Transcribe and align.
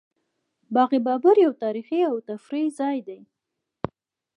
باغ 0.75 0.91
بابر 1.05 1.35
یو 1.45 1.53
تاریخي 1.63 1.99
او 2.09 2.15
تفریحي 2.29 2.67
ځای 2.79 2.97
دی 3.07 3.19